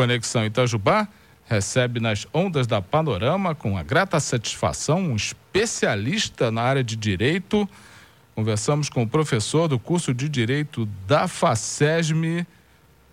Conexão 0.00 0.46
Itajubá 0.46 1.06
recebe 1.44 2.00
nas 2.00 2.26
ondas 2.32 2.66
da 2.66 2.80
Panorama, 2.80 3.54
com 3.54 3.76
a 3.76 3.82
grata 3.82 4.18
satisfação, 4.18 4.98
um 4.98 5.14
especialista 5.14 6.50
na 6.50 6.62
área 6.62 6.82
de 6.82 6.96
direito. 6.96 7.68
Conversamos 8.34 8.88
com 8.88 9.02
o 9.02 9.06
professor 9.06 9.68
do 9.68 9.78
curso 9.78 10.14
de 10.14 10.26
Direito 10.26 10.86
da 11.06 11.28
FACESM, 11.28 12.46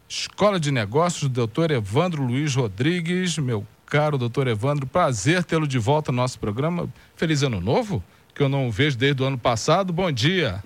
Escola 0.07 0.57
de 0.57 0.71
Negócios, 0.71 1.29
doutor 1.29 1.71
Evandro 1.71 2.23
Luiz 2.23 2.55
Rodrigues. 2.55 3.37
Meu 3.37 3.67
caro 3.85 4.17
doutor 4.17 4.47
Evandro, 4.47 4.87
prazer 4.87 5.43
tê-lo 5.43 5.67
de 5.67 5.77
volta 5.77 6.09
no 6.13 6.15
nosso 6.15 6.39
programa. 6.39 6.87
Feliz 7.17 7.43
ano 7.43 7.59
novo, 7.59 8.01
que 8.33 8.41
eu 8.41 8.47
não 8.47 8.71
vejo 8.71 8.97
desde 8.97 9.21
o 9.21 9.25
ano 9.25 9.37
passado. 9.37 9.91
Bom 9.91 10.09
dia. 10.09 10.63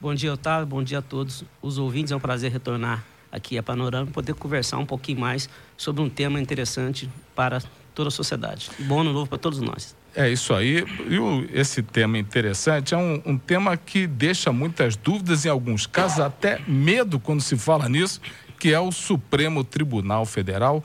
Bom 0.00 0.14
dia, 0.14 0.32
Otávio. 0.32 0.66
Bom 0.66 0.82
dia 0.82 1.00
a 1.00 1.02
todos 1.02 1.44
os 1.60 1.76
ouvintes. 1.76 2.12
É 2.12 2.16
um 2.16 2.20
prazer 2.20 2.50
retornar 2.50 3.04
aqui 3.36 3.58
a 3.58 3.62
Panorama 3.62 4.10
poder 4.10 4.34
conversar 4.34 4.78
um 4.78 4.86
pouquinho 4.86 5.20
mais 5.20 5.48
sobre 5.76 6.02
um 6.02 6.08
tema 6.08 6.40
interessante 6.40 7.08
para 7.34 7.62
toda 7.94 8.08
a 8.08 8.10
sociedade. 8.10 8.70
Bom 8.80 9.00
ano 9.00 9.12
novo 9.12 9.28
para 9.28 9.38
todos 9.38 9.60
nós. 9.60 9.94
É 10.14 10.30
isso 10.30 10.54
aí. 10.54 10.84
E 11.08 11.58
esse 11.58 11.82
tema 11.82 12.18
interessante 12.18 12.94
é 12.94 12.96
um, 12.96 13.22
um, 13.26 13.38
tema 13.38 13.76
que 13.76 14.06
deixa 14.06 14.50
muitas 14.50 14.96
dúvidas, 14.96 15.44
em 15.44 15.50
alguns 15.50 15.86
casos 15.86 16.20
até 16.20 16.60
medo 16.66 17.20
quando 17.20 17.42
se 17.42 17.56
fala 17.56 17.88
nisso, 17.88 18.20
que 18.58 18.72
é 18.72 18.80
o 18.80 18.90
Supremo 18.90 19.62
Tribunal 19.62 20.24
Federal, 20.24 20.82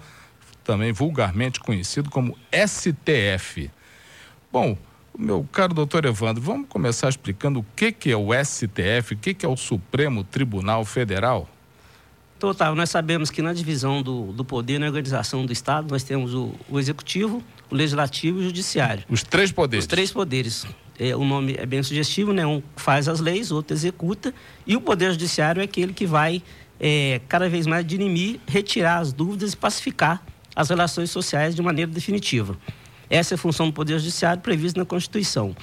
também 0.63 0.91
vulgarmente 0.91 1.59
conhecido 1.59 2.09
como 2.09 2.37
STF. 2.51 3.71
Bom, 4.51 4.77
meu 5.17 5.47
caro 5.51 5.73
doutor 5.73 6.05
Evandro, 6.05 6.41
vamos 6.41 6.67
começar 6.67 7.07
explicando 7.07 7.59
o 7.59 7.65
que, 7.75 7.91
que 7.91 8.11
é 8.11 8.17
o 8.17 8.29
STF, 8.33 9.13
o 9.13 9.17
que, 9.17 9.33
que 9.33 9.45
é 9.45 9.49
o 9.49 9.55
Supremo 9.55 10.23
Tribunal 10.23 10.83
Federal? 10.83 11.47
Então, 12.41 12.49
Otávio, 12.49 12.73
nós 12.73 12.89
sabemos 12.89 13.29
que 13.29 13.39
na 13.39 13.53
divisão 13.53 14.01
do, 14.01 14.31
do 14.33 14.43
poder, 14.43 14.79
na 14.79 14.87
organização 14.87 15.45
do 15.45 15.53
Estado, 15.53 15.91
nós 15.91 16.01
temos 16.01 16.33
o, 16.33 16.55
o 16.67 16.79
Executivo, 16.79 17.43
o 17.69 17.75
Legislativo 17.75 18.39
e 18.39 18.41
o 18.41 18.43
Judiciário. 18.45 19.03
Os 19.07 19.21
três 19.21 19.51
poderes. 19.51 19.83
Os 19.83 19.87
três 19.87 20.11
poderes. 20.11 20.65
É, 20.97 21.15
o 21.15 21.23
nome 21.23 21.53
é 21.55 21.67
bem 21.67 21.83
sugestivo, 21.83 22.33
né? 22.33 22.43
Um 22.43 22.63
faz 22.75 23.07
as 23.07 23.19
leis, 23.19 23.51
outro 23.51 23.75
executa. 23.75 24.33
E 24.65 24.75
o 24.75 24.81
Poder 24.81 25.11
Judiciário 25.11 25.61
é 25.61 25.65
aquele 25.65 25.93
que 25.93 26.07
vai 26.07 26.41
é, 26.79 27.21
cada 27.29 27.47
vez 27.47 27.67
mais 27.67 27.85
dirimir, 27.85 28.39
retirar 28.47 28.97
as 28.97 29.13
dúvidas 29.13 29.53
e 29.53 29.57
pacificar 29.57 30.25
as 30.55 30.69
relações 30.69 31.11
sociais 31.11 31.53
de 31.55 31.61
maneira 31.61 31.91
definitiva. 31.91 32.57
Essa 33.07 33.35
é 33.35 33.35
a 33.35 33.37
função 33.37 33.67
do 33.67 33.73
Poder 33.73 33.99
Judiciário 33.99 34.41
prevista 34.41 34.79
na 34.79 34.85
Constituição. 34.87 35.55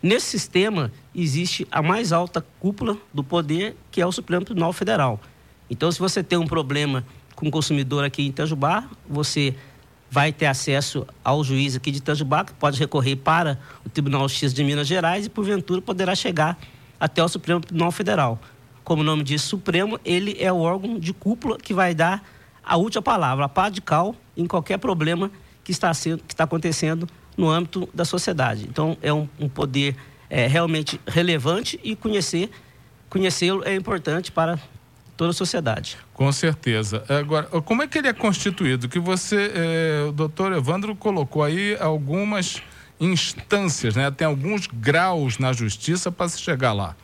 Nesse 0.00 0.26
sistema, 0.26 0.92
existe 1.12 1.66
a 1.68 1.82
mais 1.82 2.12
alta 2.12 2.46
cúpula 2.60 2.96
do 3.12 3.24
poder, 3.24 3.74
que 3.90 4.00
é 4.00 4.06
o 4.06 4.12
Supremo 4.12 4.44
Tribunal 4.44 4.72
Federal 4.72 5.20
então, 5.72 5.90
se 5.90 5.98
você 5.98 6.22
tem 6.22 6.38
um 6.38 6.46
problema 6.46 7.02
com 7.34 7.48
o 7.48 7.50
consumidor 7.50 8.04
aqui 8.04 8.22
em 8.22 8.26
Itajubá, 8.26 8.84
você 9.08 9.56
vai 10.10 10.30
ter 10.30 10.44
acesso 10.44 11.06
ao 11.24 11.42
juiz 11.42 11.74
aqui 11.74 11.90
de 11.90 11.96
Itajubá, 11.96 12.44
que 12.44 12.52
pode 12.52 12.78
recorrer 12.78 13.16
para 13.16 13.58
o 13.82 13.88
Tribunal 13.88 14.28
X 14.28 14.52
de 14.52 14.62
Minas 14.62 14.86
Gerais 14.86 15.24
e, 15.24 15.30
porventura, 15.30 15.80
poderá 15.80 16.14
chegar 16.14 16.58
até 17.00 17.24
o 17.24 17.28
Supremo 17.28 17.58
Tribunal 17.62 17.90
Federal. 17.90 18.38
Como 18.84 19.00
o 19.00 19.04
nome 19.04 19.22
diz 19.22 19.40
Supremo, 19.40 19.98
ele 20.04 20.36
é 20.38 20.52
o 20.52 20.58
órgão 20.58 20.98
de 20.98 21.14
cúpula 21.14 21.56
que 21.56 21.72
vai 21.72 21.94
dar 21.94 22.22
a 22.62 22.76
última 22.76 23.00
palavra, 23.00 23.46
a 23.46 23.48
pá 23.48 23.70
de 23.70 23.80
cal, 23.80 24.14
em 24.36 24.46
qualquer 24.46 24.76
problema 24.76 25.30
que 25.64 25.72
está, 25.72 25.94
sendo, 25.94 26.22
que 26.22 26.34
está 26.34 26.44
acontecendo 26.44 27.08
no 27.34 27.48
âmbito 27.48 27.88
da 27.94 28.04
sociedade. 28.04 28.66
Então, 28.68 28.94
é 29.00 29.10
um, 29.10 29.26
um 29.40 29.48
poder 29.48 29.96
é, 30.28 30.46
realmente 30.46 31.00
relevante 31.06 31.80
e 31.82 31.96
conhecer 31.96 32.50
conhecê-lo 33.12 33.62
é 33.62 33.74
importante 33.74 34.32
para 34.32 34.58
toda 35.22 35.30
a 35.30 35.34
sociedade. 35.34 35.96
Com 36.12 36.32
certeza. 36.32 37.04
Agora, 37.08 37.46
como 37.62 37.82
é 37.82 37.86
que 37.86 37.98
ele 37.98 38.08
é 38.08 38.12
constituído? 38.12 38.88
Que 38.88 38.98
você, 38.98 39.52
eh, 39.54 40.06
o 40.08 40.12
doutor 40.12 40.52
Evandro 40.52 40.96
colocou 40.96 41.44
aí 41.44 41.76
algumas 41.78 42.60
instâncias, 42.98 43.94
né? 43.94 44.10
Tem 44.10 44.26
alguns 44.26 44.66
graus 44.66 45.38
na 45.38 45.52
justiça 45.52 46.10
para 46.10 46.28
se 46.28 46.40
chegar 46.40 46.72
lá. 46.72 46.96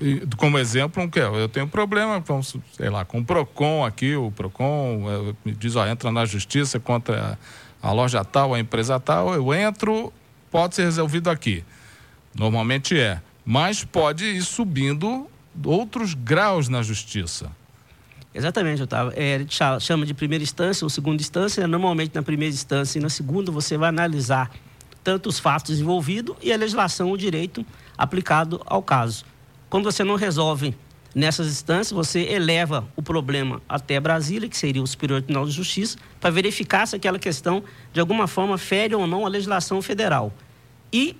E, 0.00 0.22
como 0.36 0.56
exemplo, 0.56 1.02
um 1.02 1.10
que 1.10 1.18
eu 1.18 1.48
tenho 1.48 1.66
problema, 1.66 2.20
vamos, 2.20 2.56
sei 2.76 2.88
lá, 2.88 3.04
com 3.04 3.18
o 3.18 3.24
Procon 3.24 3.84
aqui, 3.84 4.14
o 4.14 4.30
Procon 4.30 5.04
é, 5.08 5.34
me 5.44 5.52
diz, 5.52 5.74
ó, 5.74 5.84
entra 5.84 6.12
na 6.12 6.24
justiça 6.24 6.78
contra 6.78 7.36
a 7.82 7.90
loja 7.90 8.24
tal, 8.24 8.54
a 8.54 8.60
empresa 8.60 9.00
tal, 9.00 9.34
eu 9.34 9.52
entro, 9.52 10.12
pode 10.48 10.76
ser 10.76 10.84
resolvido 10.84 11.28
aqui. 11.28 11.64
Normalmente 12.36 12.96
é, 12.96 13.20
mas 13.44 13.82
pode 13.82 14.24
ir 14.24 14.42
subindo 14.42 15.26
outros 15.64 16.14
graus 16.14 16.68
na 16.68 16.82
justiça. 16.82 17.50
Exatamente, 18.34 18.82
Otávio. 18.82 19.12
É, 19.16 19.44
chama 19.80 20.04
de 20.04 20.14
primeira 20.14 20.44
instância 20.44 20.84
ou 20.84 20.90
segunda 20.90 21.20
instância. 21.20 21.66
Normalmente, 21.66 22.14
na 22.14 22.22
primeira 22.22 22.54
instância 22.54 22.98
e 22.98 23.02
na 23.02 23.08
segunda, 23.08 23.50
você 23.50 23.76
vai 23.76 23.88
analisar 23.88 24.50
tanto 25.02 25.28
os 25.28 25.38
fatos 25.38 25.80
envolvidos 25.80 26.36
e 26.42 26.52
a 26.52 26.56
legislação, 26.56 27.10
o 27.10 27.16
direito 27.16 27.64
aplicado 27.96 28.60
ao 28.66 28.82
caso. 28.82 29.24
Quando 29.70 29.84
você 29.84 30.04
não 30.04 30.14
resolve 30.14 30.74
nessas 31.14 31.48
instâncias, 31.48 31.92
você 31.92 32.20
eleva 32.20 32.86
o 32.94 33.02
problema 33.02 33.60
até 33.68 33.98
Brasília, 33.98 34.48
que 34.48 34.56
seria 34.56 34.82
o 34.82 34.86
Superior 34.86 35.22
Tribunal 35.22 35.46
de 35.46 35.52
Justiça, 35.52 35.98
para 36.20 36.30
verificar 36.30 36.86
se 36.86 36.94
aquela 36.94 37.18
questão, 37.18 37.64
de 37.92 38.00
alguma 38.00 38.26
forma, 38.26 38.58
fere 38.58 38.94
ou 38.94 39.06
não 39.06 39.26
a 39.26 39.28
legislação 39.28 39.80
federal. 39.82 40.32
E 40.92 41.16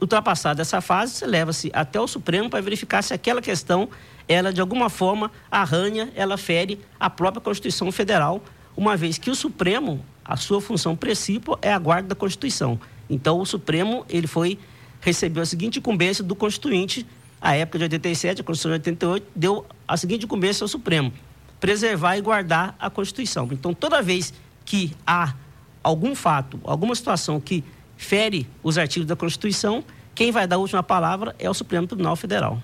ultrapassada 0.00 0.62
essa 0.62 0.80
fase, 0.80 1.24
leva-se 1.24 1.70
até 1.72 2.00
o 2.00 2.06
Supremo 2.06 2.50
para 2.50 2.60
verificar 2.60 3.02
se 3.02 3.14
aquela 3.14 3.40
questão, 3.40 3.88
ela 4.28 4.52
de 4.52 4.60
alguma 4.60 4.88
forma 4.90 5.30
arranha, 5.50 6.10
ela 6.14 6.36
fere 6.36 6.80
a 6.98 7.08
própria 7.08 7.40
Constituição 7.40 7.90
Federal, 7.92 8.42
uma 8.76 8.96
vez 8.96 9.18
que 9.18 9.30
o 9.30 9.34
Supremo, 9.34 10.04
a 10.24 10.36
sua 10.36 10.60
função 10.60 10.96
principal 10.96 11.58
é 11.62 11.72
a 11.72 11.78
guarda 11.78 12.08
da 12.08 12.14
Constituição. 12.14 12.78
Então 13.08 13.40
o 13.40 13.46
Supremo, 13.46 14.04
ele 14.08 14.26
foi 14.26 14.58
recebeu 15.00 15.42
a 15.42 15.46
seguinte 15.46 15.78
incumbência 15.78 16.24
do 16.24 16.34
Constituinte, 16.34 17.06
a 17.40 17.54
época 17.54 17.76
de 17.76 17.84
87, 17.84 18.40
a 18.40 18.44
Constituição 18.44 18.70
de 18.70 18.88
88 18.88 19.26
deu 19.36 19.66
a 19.86 19.98
seguinte 19.98 20.24
incumbência 20.24 20.64
ao 20.64 20.68
Supremo: 20.68 21.12
preservar 21.60 22.16
e 22.16 22.22
guardar 22.22 22.74
a 22.78 22.88
Constituição. 22.88 23.46
Então 23.52 23.74
toda 23.74 24.00
vez 24.00 24.32
que 24.64 24.92
há 25.06 25.34
algum 25.82 26.14
fato, 26.14 26.58
alguma 26.64 26.94
situação 26.94 27.38
que 27.38 27.62
fere 27.96 28.46
os 28.62 28.78
artigos 28.78 29.06
da 29.06 29.16
Constituição, 29.16 29.84
quem 30.14 30.30
vai 30.30 30.46
dar 30.46 30.56
a 30.56 30.58
última 30.58 30.82
palavra 30.82 31.34
é 31.38 31.48
o 31.48 31.54
Supremo 31.54 31.86
Tribunal 31.86 32.16
Federal. 32.16 32.62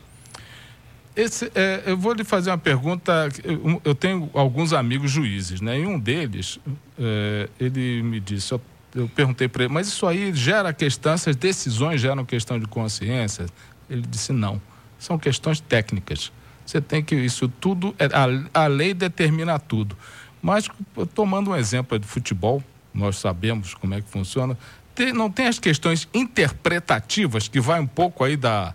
Esse, 1.15 1.51
é, 1.55 1.83
eu 1.87 1.97
vou 1.97 2.13
lhe 2.13 2.23
fazer 2.23 2.51
uma 2.51 2.59
pergunta. 2.59 3.29
Eu, 3.43 3.83
eu, 3.85 3.95
tenho 3.95 4.31
alguns 4.33 4.73
amigos 4.73 5.11
juízes, 5.11 5.61
né? 5.61 5.79
E 5.81 5.87
um 5.87 5.99
deles, 5.99 6.61
é, 6.99 7.49
ele 7.59 8.03
me 8.03 8.21
disse, 8.21 8.53
eu, 8.53 8.61
eu 8.95 9.09
perguntei 9.09 9.49
para 9.49 9.65
ele, 9.65 9.73
mas 9.73 9.89
isso 9.89 10.07
aí 10.07 10.33
gera 10.33 10.73
questão, 10.73 11.13
essas 11.13 11.35
decisões 11.35 12.01
geram 12.01 12.25
questão 12.25 12.59
de 12.59 12.67
consciência? 12.67 13.47
Ele 13.89 14.03
disse 14.03 14.33
não, 14.33 14.61
são 14.99 15.19
questões 15.19 15.61
técnicas. 15.61 16.31
Você 16.65 16.81
tem 16.81 17.03
que 17.03 17.17
isso 17.17 17.49
tudo, 17.49 17.95
é, 17.99 18.07
a, 18.07 18.65
a 18.65 18.67
lei 18.69 18.95
determina 18.95 19.59
tudo. 19.59 19.97
Mas 20.41 20.69
tomando 21.13 21.51
um 21.51 21.57
exemplo 21.57 21.99
de 21.99 22.07
futebol, 22.07 22.63
nós 22.95 23.17
sabemos 23.19 23.75
como 23.75 23.95
é 23.95 24.01
que 24.01 24.09
funciona 24.09 24.57
tem, 24.95 25.13
não 25.13 25.31
tem 25.31 25.47
as 25.47 25.59
questões 25.59 26.09
interpretativas 26.13 27.49
que 27.49 27.61
vai 27.61 27.81
um 27.81 27.87
pouco 27.87 28.25
aí 28.25 28.37
da, 28.37 28.75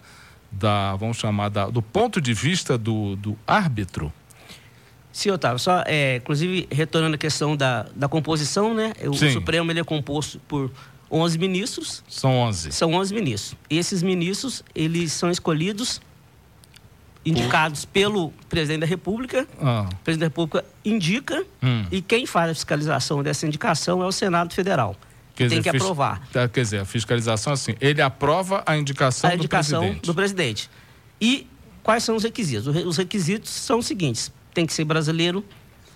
da 0.52 0.96
vamos 0.96 1.18
chamar, 1.18 1.50
da, 1.50 1.68
do 1.68 1.82
ponto 1.82 2.20
de 2.22 2.34
vista 2.34 2.78
do, 2.78 3.16
do 3.16 3.38
árbitro? 3.46 4.12
Sim, 5.12 5.32
Otávio. 5.32 5.60
Só, 5.60 5.82
é, 5.86 6.18
inclusive, 6.18 6.68
retornando 6.70 7.16
à 7.16 7.18
questão 7.18 7.56
da, 7.56 7.86
da 7.96 8.10
composição, 8.10 8.74
né? 8.74 8.92
O, 9.04 9.12
o 9.12 9.32
Supremo 9.32 9.72
ele 9.72 9.80
é 9.80 9.84
composto 9.84 10.40
por 10.48 10.70
11 11.10 11.38
ministros. 11.38 12.04
São 12.10 12.38
11. 12.38 12.72
São 12.72 12.94
11 12.94 13.14
ministros. 13.14 13.56
E 13.70 13.78
esses 13.78 14.04
ministros, 14.04 14.64
eles 14.76 15.14
são 15.14 15.32
escolhidos, 15.32 16.02
indicados 17.26 17.86
pelo 17.86 18.32
presidente 18.50 18.82
da 18.82 18.86
República. 18.86 19.48
Ah. 19.62 19.88
O 19.92 19.96
presidente 20.04 20.20
da 20.20 20.26
República 20.28 20.66
indica 20.84 21.44
hum. 21.64 21.86
e 21.92 22.02
quem 22.02 22.26
faz 22.26 22.52
a 22.52 22.54
fiscalização 22.54 23.24
dessa 23.24 23.48
indicação 23.48 24.04
é 24.04 24.06
o 24.06 24.12
Senado 24.12 24.54
Federal. 24.54 24.96
Quer 25.36 25.50
tem 25.50 25.60
dizer, 25.60 25.72
que 25.72 25.78
aprovar. 25.78 26.26
Tá, 26.32 26.48
quer 26.48 26.62
dizer, 26.62 26.80
a 26.80 26.86
fiscalização 26.86 27.52
assim, 27.54 27.76
ele 27.82 28.02
aprova 28.02 28.64
a 28.66 28.78
indicação, 28.78 29.30
a 29.30 29.36
indicação 29.36 29.82
do 29.82 29.86
presidente. 29.86 30.06
do 30.06 30.16
presidente. 30.16 30.70
E 31.20 31.48
quais 31.84 32.04
são 32.04 32.16
os 32.16 32.24
requisitos? 32.24 32.68
Os 32.68 32.98
requisitos 32.98 33.52
são 33.52 33.80
os 33.80 33.86
seguintes: 33.86 34.32
tem 34.54 34.66
que 34.66 34.74
ser 34.74 34.86
brasileiro 34.86 35.44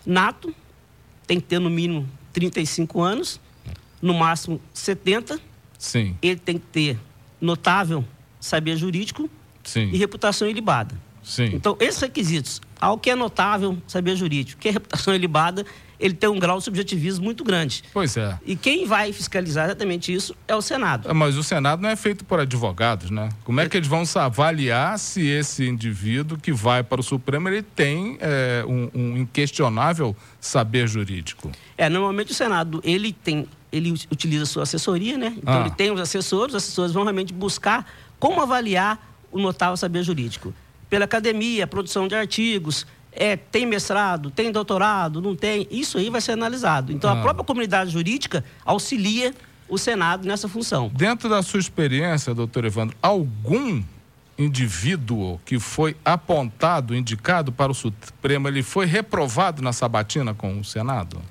nato, 0.06 0.54
tem 1.26 1.40
que 1.40 1.48
ter 1.48 1.60
no 1.60 1.70
mínimo 1.70 2.08
35 2.34 3.02
anos, 3.02 3.40
no 4.02 4.14
máximo 4.14 4.60
70. 4.74 5.40
Sim. 5.78 6.18
Ele 6.22 6.40
tem 6.40 6.58
que 6.58 6.66
ter 6.66 7.00
notável 7.40 8.04
saber 8.40 8.76
jurídico 8.76 9.30
Sim. 9.64 9.90
e 9.94 9.98
reputação 9.98 10.50
ilibada. 10.50 10.96
Sim. 11.24 11.52
Então, 11.54 11.78
esses 11.80 12.02
requisitos, 12.02 12.62
ao 12.80 12.98
que 12.98 13.10
é 13.10 13.16
notável 13.16 13.78
saber 13.88 14.16
jurídico, 14.16 14.60
que 14.60 14.68
é 14.68 14.72
reputação 14.72 15.14
ilibada, 15.16 15.66
ele 16.00 16.14
tem 16.14 16.30
um 16.30 16.40
grau 16.40 16.58
de 16.58 16.64
subjetivismo 16.64 17.26
muito 17.26 17.44
grande. 17.44 17.84
Pois 17.92 18.16
é. 18.16 18.40
E 18.46 18.56
quem 18.56 18.86
vai 18.86 19.12
fiscalizar 19.12 19.66
exatamente 19.66 20.14
isso 20.14 20.36
é 20.48 20.56
o 20.56 20.62
Senado. 20.62 21.10
É, 21.10 21.14
mas 21.14 21.36
o 21.36 21.44
Senado 21.44 21.82
não 21.82 21.90
é 21.90 21.96
feito 21.96 22.24
por 22.24 22.40
advogados, 22.40 23.10
né? 23.12 23.30
Como 23.44 23.60
é 23.60 23.68
que 23.68 23.76
eles 23.76 23.88
vão 23.88 24.04
avaliar 24.16 24.98
se 24.98 25.28
esse 25.28 25.68
indivíduo 25.68 26.38
que 26.38 26.54
vai 26.54 26.84
para 26.84 27.02
o 27.02 27.04
Supremo 27.04 27.50
ele 27.50 27.62
tem 27.62 28.18
é, 28.22 28.64
um, 28.66 28.90
um, 28.94 29.18
inquestionável 29.18 30.16
saber 30.40 30.88
jurídico? 30.88 31.52
É, 31.78 31.90
normalmente 31.90 32.32
o 32.32 32.36
Senado 32.36 32.80
ele 32.84 33.12
tem, 33.12 33.46
ele 33.72 33.92
utiliza 34.10 34.44
a 34.44 34.48
sua 34.48 34.64
assessoria, 34.64 35.18
né? 35.18 35.34
Então 35.38 35.54
ah. 35.54 35.62
ele 35.62 35.72
tem 35.72 35.92
os 35.92 36.00
assessores, 36.00 36.56
os 36.56 36.64
assessores 36.64 36.94
vão 36.94 37.04
realmente 37.04 37.34
buscar 37.34 37.86
como 38.18 38.42
avaliar 38.42 39.06
o 39.32 39.40
notável 39.40 39.76
saber 39.76 40.04
jurídico. 40.04 40.54
Pela 40.90 41.06
academia, 41.06 41.68
produção 41.68 42.08
de 42.08 42.16
artigos, 42.16 42.86
é, 43.12 43.36
tem 43.36 43.66
mestrado, 43.66 44.30
tem 44.30 44.52
doutorado, 44.52 45.22
não 45.22 45.36
tem, 45.36 45.68
isso 45.72 45.98
aí 45.98 46.10
vai 46.10 46.22
ser 46.22 46.34
analisado. 46.34 46.92
Então, 46.92 47.10
ah. 47.10 47.14
a 47.14 47.22
própria 47.22 47.44
comunidade 47.44 47.92
jurídica 47.92 48.44
auxilia 48.64 49.34
o 49.68 49.78
Senado 49.78 50.28
nessa 50.28 50.48
função. 50.48 50.90
Dentro 50.94 51.30
da 51.30 51.42
sua 51.44 51.60
experiência, 51.60 52.34
doutor 52.34 52.66
Evandro, 52.66 52.96
algum 53.02 53.84
indivíduo 54.38 55.40
que 55.46 55.60
foi 55.60 55.96
apontado, 56.04 56.96
indicado 56.96 57.52
para 57.52 57.72
o 57.72 57.76
Supremo, 57.76 58.48
ele 58.48 58.64
foi 58.64 58.86
reprovado 58.86 59.62
na 59.62 59.74
sabatina 59.74 60.34
com 60.34 60.60
o 60.60 60.64
Senado? 60.64 61.22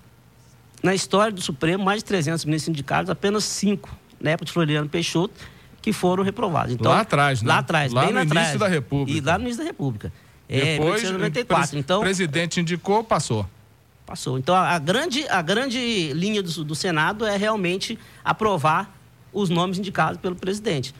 Na 0.83 0.95
história 0.95 1.33
do 1.33 1.41
Supremo, 1.41 1.85
mais 1.85 1.99
de 1.99 2.05
300 2.05 2.45
ministros 2.45 2.69
indicados, 2.69 3.11
apenas 3.11 3.45
cinco, 3.45 3.91
na 4.21 4.31
época 4.31 4.45
de 4.45 4.53
Floriano 4.53 4.89
Peixoto, 4.89 5.35
que 5.81 5.93
foram 5.93 6.23
reprovados. 6.23 6.75
Então, 6.75 6.93
lá 6.93 7.01
atrás, 7.01 7.43
né? 7.43 7.49
Lá 7.49 7.59
atrás, 7.59 7.93
lá 7.93 8.03
bem 8.03 8.13
no 8.13 8.21
início 8.21 8.39
atrás. 8.39 8.59
da 8.59 8.69
República. 8.69 9.19
E 9.19 9.21
lá 9.21 9.39
no 9.39 9.45
início 9.45 9.63
da 9.63 9.65
República. 9.65 10.13
É, 10.49 10.77
Depois, 10.79 11.03
1994. 11.03 11.47
Pres 11.47 11.75
então, 11.75 11.99
o 11.99 12.01
presidente 12.01 12.61
indicou, 12.61 13.05
passou. 13.05 13.47
Passou. 14.07 14.39
Então, 14.39 14.55
a, 14.55 14.71
a 14.71 14.79
grande, 14.79 15.29
a 15.29 15.43
grande 15.43 16.13
linha 16.15 16.43
do, 16.43 16.65
do 16.65 16.75
Senado 16.75 17.27
é 17.27 17.37
realmente 17.37 17.99
aprovar 18.25 18.97
os 19.33 19.51
nomes 19.51 19.79
indicados 19.79 20.19
pelo 20.21 20.35
presidente. 20.35 20.95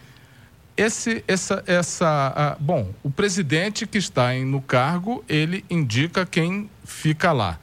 Esse, 0.77 1.25
essa, 1.27 1.65
essa, 1.67 2.57
bom, 2.61 2.93
o 3.03 3.11
presidente 3.11 3.87
que 3.87 3.99
está 3.99 4.35
em, 4.35 4.45
no 4.45 4.61
cargo, 4.61 5.25
ele 5.29 5.65
indica 5.69 6.25
quem 6.25 6.71
fica 6.85 7.33
lá. 7.33 7.59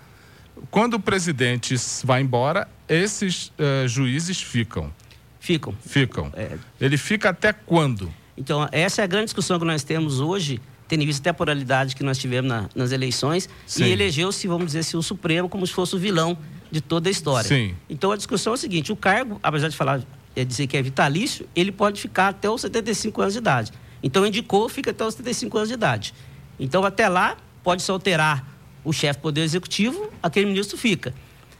Quando 0.69 0.95
o 0.95 0.99
presidente 0.99 1.75
vai 2.03 2.21
embora, 2.21 2.67
esses 2.89 3.53
uh, 3.57 3.87
juízes 3.87 4.41
ficam. 4.41 4.91
Ficam. 5.39 5.73
Ficam. 5.85 6.31
É... 6.33 6.57
Ele 6.81 6.97
fica 6.97 7.29
até 7.29 7.53
quando? 7.53 8.11
Então, 8.35 8.67
essa 8.71 9.01
é 9.01 9.03
a 9.03 9.07
grande 9.07 9.25
discussão 9.25 9.59
que 9.59 9.65
nós 9.65 9.83
temos 9.83 10.19
hoje 10.19 10.59
tendo 10.87 11.03
em 11.03 11.05
vista 11.05 11.21
até 11.21 11.29
a 11.29 11.33
pluralidade 11.33 11.95
que 11.95 12.03
nós 12.03 12.17
tivemos 12.17 12.49
na, 12.49 12.69
nas 12.75 12.91
eleições, 12.91 13.49
Sim. 13.65 13.85
e 13.85 13.91
elegeu-se, 13.91 14.47
vamos 14.47 14.67
dizer 14.67 14.79
assim, 14.79 14.97
o 14.97 15.01
Supremo 15.01 15.49
como 15.49 15.65
se 15.65 15.73
fosse 15.73 15.95
o 15.95 15.99
vilão 15.99 16.37
de 16.71 16.81
toda 16.81 17.09
a 17.09 17.11
história. 17.11 17.47
Sim. 17.47 17.75
Então 17.89 18.11
a 18.11 18.17
discussão 18.17 18.53
é 18.53 18.55
a 18.55 18.57
seguinte: 18.57 18.91
o 18.91 18.95
cargo, 18.95 19.39
apesar 19.41 19.69
de 19.69 19.75
falar, 19.75 20.01
é 20.35 20.43
dizer 20.43 20.67
que 20.67 20.77
é 20.77 20.81
vitalício, 20.81 21.47
ele 21.55 21.71
pode 21.71 22.01
ficar 22.01 22.29
até 22.29 22.49
os 22.49 22.61
75 22.61 23.21
anos 23.21 23.33
de 23.33 23.39
idade. 23.39 23.71
Então 24.03 24.25
indicou, 24.25 24.67
fica 24.69 24.91
até 24.91 25.05
os 25.05 25.13
75 25.13 25.57
anos 25.57 25.69
de 25.69 25.73
idade. 25.75 26.13
Então 26.59 26.83
até 26.83 27.07
lá 27.07 27.37
pode-se 27.63 27.89
alterar 27.89 28.45
o 28.83 28.93
chefe 28.93 29.19
do 29.19 29.23
Poder 29.23 29.41
Executivo, 29.41 30.11
aquele 30.21 30.45
ministro 30.45 30.77
fica. 30.77 31.13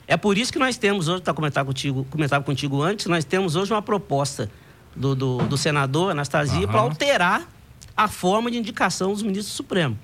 É 0.08 0.16
por 0.16 0.38
isso 0.38 0.54
que 0.54 0.60
nós 0.60 0.78
temos 0.78 1.08
hoje, 1.08 1.20
está 1.20 1.34
comentando 1.34 1.66
contigo, 1.66 2.06
comentava 2.12 2.44
contigo 2.44 2.84
antes, 2.84 3.08
nós 3.08 3.26
temos 3.26 3.56
hoje 3.56 3.74
uma 3.74 3.82
proposta 3.82 4.52
do, 4.96 5.16
do, 5.16 5.38
do 5.40 5.58
senador 5.58 6.12
Anastasia 6.12 6.60
uhum. 6.60 6.68
para 6.68 6.80
alterar 6.82 7.55
a 7.96 8.08
forma 8.08 8.52
de 8.52 8.58
indicação 8.58 9.12
dos 9.12 9.22
ministros 9.22 9.54
do 9.54 9.58
Supremo. 9.58 9.98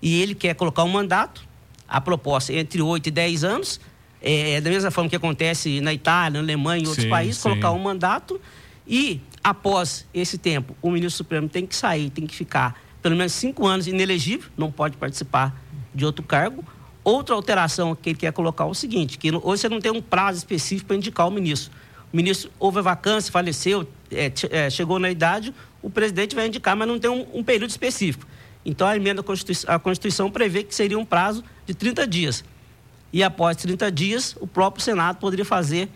E 0.00 0.20
ele 0.20 0.34
quer 0.34 0.54
colocar 0.54 0.84
um 0.84 0.88
mandato, 0.88 1.46
a 1.88 2.00
proposta 2.00 2.52
é 2.52 2.58
entre 2.58 2.80
8 2.80 3.06
e 3.08 3.10
10 3.10 3.44
anos, 3.44 3.80
é, 4.20 4.60
da 4.60 4.70
mesma 4.70 4.90
forma 4.90 5.08
que 5.08 5.16
acontece 5.16 5.80
na 5.80 5.92
Itália, 5.92 6.40
na 6.40 6.44
Alemanha 6.44 6.84
e 6.84 6.86
outros 6.86 7.04
sim, 7.04 7.10
países, 7.10 7.36
sim. 7.36 7.48
colocar 7.48 7.72
um 7.72 7.78
mandato 7.78 8.40
e, 8.86 9.20
após 9.42 10.06
esse 10.14 10.38
tempo, 10.38 10.76
o 10.80 10.90
ministro 10.90 11.18
Supremo 11.18 11.48
tem 11.48 11.66
que 11.66 11.74
sair, 11.74 12.10
tem 12.10 12.26
que 12.26 12.34
ficar 12.34 12.80
pelo 13.02 13.16
menos 13.16 13.32
cinco 13.32 13.66
anos 13.66 13.86
inelegível, 13.86 14.50
não 14.56 14.70
pode 14.70 14.96
participar 14.96 15.54
de 15.94 16.04
outro 16.04 16.24
cargo. 16.24 16.64
Outra 17.04 17.36
alteração 17.36 17.94
que 17.94 18.10
ele 18.10 18.18
quer 18.18 18.32
colocar 18.32 18.64
é 18.64 18.66
o 18.66 18.74
seguinte, 18.74 19.16
que 19.16 19.30
hoje 19.30 19.62
você 19.62 19.68
não 19.68 19.80
tem 19.80 19.92
um 19.92 20.02
prazo 20.02 20.38
específico 20.38 20.88
para 20.88 20.96
indicar 20.96 21.28
o 21.28 21.30
ministro. 21.30 21.72
O 22.12 22.16
ministro 22.16 22.50
houve 22.58 22.80
vacância, 22.80 23.32
faleceu, 23.32 23.88
é, 24.10 24.32
é, 24.50 24.70
chegou 24.70 24.98
na 24.98 25.10
idade, 25.10 25.52
o 25.82 25.90
presidente 25.90 26.34
vai 26.34 26.46
indicar, 26.46 26.76
mas 26.76 26.88
não 26.88 26.98
tem 26.98 27.10
um, 27.10 27.26
um 27.34 27.44
período 27.44 27.70
específico. 27.70 28.26
Então, 28.64 28.86
a 28.86 28.96
emenda 28.96 29.20
à 29.20 29.24
Constituição, 29.24 29.74
a 29.74 29.78
Constituição 29.78 30.30
prevê 30.30 30.64
que 30.64 30.74
seria 30.74 30.98
um 30.98 31.04
prazo 31.04 31.44
de 31.64 31.74
30 31.74 32.06
dias. 32.06 32.44
E 33.12 33.22
após 33.22 33.56
30 33.56 33.90
dias, 33.92 34.36
o 34.40 34.46
próprio 34.46 34.82
Senado 34.82 35.18
poderia 35.18 35.44
fazer 35.44 35.88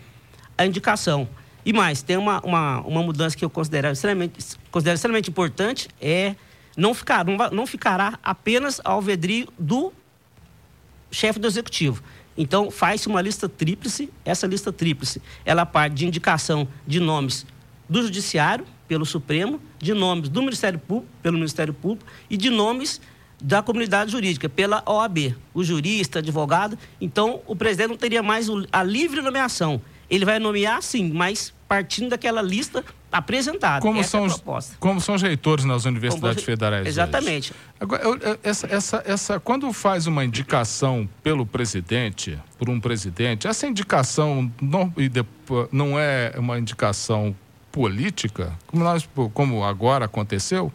a 0.56 0.64
indicação. 0.64 1.28
E 1.64 1.72
mais, 1.72 2.02
tem 2.02 2.16
uma, 2.16 2.40
uma, 2.40 2.80
uma 2.80 3.02
mudança 3.02 3.36
que 3.36 3.44
eu 3.44 3.50
considero 3.50 3.88
extremamente, 3.88 4.56
considero 4.70 4.94
extremamente 4.94 5.30
importante, 5.30 5.88
é 6.00 6.34
não, 6.76 6.94
ficar, 6.94 7.24
não, 7.24 7.36
não 7.50 7.66
ficará 7.66 8.18
apenas 8.22 8.80
ao 8.84 9.02
vedrio 9.02 9.48
do 9.58 9.92
chefe 11.10 11.38
do 11.38 11.46
executivo. 11.46 12.02
Então, 12.36 12.70
faz-se 12.70 13.08
uma 13.08 13.20
lista 13.20 13.48
tríplice. 13.48 14.10
Essa 14.24 14.46
lista 14.46 14.72
tríplice, 14.72 15.20
ela 15.44 15.66
parte 15.66 15.94
de 15.94 16.06
indicação 16.06 16.68
de 16.86 17.00
nomes 17.00 17.46
do 17.88 18.02
Judiciário, 18.02 18.64
pelo 18.86 19.04
Supremo, 19.04 19.60
de 19.78 19.92
nomes 19.92 20.28
do 20.28 20.42
Ministério 20.42 20.78
Público, 20.78 21.12
pelo 21.22 21.36
Ministério 21.36 21.74
Público, 21.74 22.10
e 22.28 22.36
de 22.36 22.50
nomes 22.50 23.00
da 23.42 23.62
comunidade 23.62 24.12
jurídica, 24.12 24.48
pela 24.48 24.82
OAB, 24.86 25.34
o 25.54 25.64
jurista, 25.64 26.18
advogado. 26.18 26.78
Então, 27.00 27.40
o 27.46 27.56
presidente 27.56 27.88
não 27.88 27.96
teria 27.96 28.22
mais 28.22 28.48
a 28.70 28.82
livre 28.82 29.22
nomeação. 29.22 29.80
Ele 30.08 30.24
vai 30.24 30.38
nomear, 30.38 30.82
sim, 30.82 31.10
mas 31.12 31.54
partindo 31.68 32.10
daquela 32.10 32.42
lista 32.42 32.84
apresentada. 33.10 33.80
Como, 33.80 34.00
Essa 34.00 34.10
são, 34.10 34.24
é 34.24 34.26
os, 34.26 34.76
como 34.78 35.00
são 35.00 35.14
os 35.14 35.22
reitores 35.22 35.64
nas 35.64 35.84
universidades 35.84 36.36
como, 36.36 36.46
federais? 36.46 36.86
Exatamente. 36.86 37.52
Agora, 37.78 38.02
eu, 38.02 38.38
essa, 38.42 38.66
essa, 38.68 39.02
essa, 39.04 39.40
quando 39.40 39.72
faz 39.72 40.06
uma 40.06 40.24
indicação 40.24 41.08
pelo 41.22 41.44
presidente, 41.44 42.38
por 42.58 42.68
um 42.68 42.78
presidente, 42.80 43.48
essa 43.48 43.66
indicação 43.66 44.50
não, 44.60 44.92
não 45.72 45.98
é 45.98 46.34
uma 46.36 46.58
indicação 46.58 47.34
política, 47.72 48.56
como, 48.66 48.84
nós, 48.84 49.08
como 49.34 49.64
agora 49.64 50.04
aconteceu? 50.04 50.72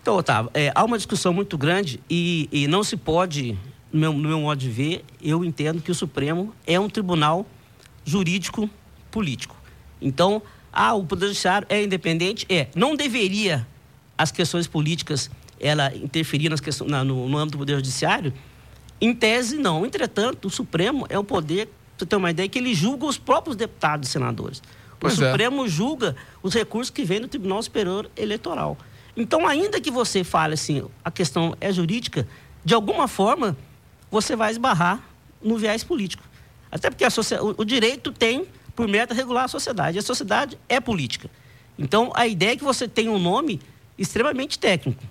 Então, 0.00 0.16
Otávio, 0.16 0.50
é, 0.54 0.72
há 0.74 0.84
uma 0.84 0.96
discussão 0.96 1.32
muito 1.32 1.56
grande 1.56 2.00
e, 2.10 2.48
e 2.50 2.66
não 2.66 2.82
se 2.82 2.96
pode, 2.96 3.56
no 3.92 4.00
meu, 4.00 4.12
no 4.12 4.28
meu, 4.28 4.40
modo 4.40 4.58
de 4.58 4.68
ver, 4.68 5.04
eu 5.22 5.44
entendo 5.44 5.80
que 5.80 5.92
o 5.92 5.94
Supremo 5.94 6.52
é 6.66 6.78
um 6.78 6.88
tribunal 6.88 7.46
jurídico 8.04 8.68
político. 9.12 9.56
Então, 10.00 10.42
ah, 10.72 10.94
o 10.94 11.04
Poder 11.04 11.26
Judiciário 11.26 11.66
é 11.68 11.82
independente? 11.82 12.46
É. 12.48 12.68
Não 12.74 12.96
deveria 12.96 13.66
as 14.16 14.32
questões 14.32 14.66
políticas 14.66 15.30
ela 15.60 15.94
interferir 15.94 16.48
nas 16.48 16.60
questões, 16.60 16.90
na, 16.90 17.04
no, 17.04 17.28
no 17.28 17.38
âmbito 17.38 17.58
do 17.58 17.58
Poder 17.58 17.76
Judiciário? 17.76 18.32
Em 19.00 19.14
tese, 19.14 19.58
não. 19.58 19.84
Entretanto, 19.84 20.48
o 20.48 20.50
Supremo 20.50 21.06
é 21.08 21.18
um 21.18 21.24
poder, 21.24 21.66
para 21.66 21.74
você 21.98 22.06
ter 22.06 22.16
uma 22.16 22.30
ideia, 22.30 22.48
que 22.48 22.58
ele 22.58 22.74
julga 22.74 23.04
os 23.04 23.18
próprios 23.18 23.56
deputados 23.56 24.08
e 24.08 24.12
senadores. 24.12 24.62
Pois 24.98 25.18
o 25.18 25.24
é. 25.24 25.30
Supremo 25.30 25.68
julga 25.68 26.16
os 26.42 26.54
recursos 26.54 26.88
que 26.88 27.04
vêm 27.04 27.20
do 27.20 27.28
Tribunal 27.28 27.62
Superior 27.62 28.08
Eleitoral. 28.16 28.78
Então, 29.16 29.46
ainda 29.46 29.80
que 29.80 29.90
você 29.90 30.24
fale 30.24 30.54
assim, 30.54 30.84
a 31.04 31.10
questão 31.10 31.54
é 31.60 31.72
jurídica, 31.72 32.26
de 32.64 32.74
alguma 32.74 33.08
forma, 33.08 33.56
você 34.10 34.34
vai 34.34 34.52
esbarrar 34.52 35.02
no 35.42 35.58
viés 35.58 35.84
político. 35.84 36.22
Até 36.70 36.88
porque 36.88 37.04
o, 37.04 37.54
o 37.58 37.64
direito 37.64 38.12
tem 38.12 38.46
por 38.74 38.88
meta 38.88 39.14
regular 39.14 39.44
a 39.44 39.48
sociedade. 39.48 39.98
A 39.98 40.02
sociedade 40.02 40.58
é 40.68 40.80
política. 40.80 41.30
Então, 41.78 42.12
a 42.14 42.26
ideia 42.26 42.52
é 42.52 42.56
que 42.56 42.64
você 42.64 42.86
tenha 42.86 43.10
um 43.10 43.18
nome 43.18 43.60
extremamente 43.98 44.58
técnico. 44.58 45.02